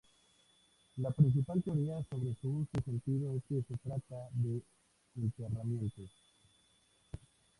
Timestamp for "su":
2.41-2.49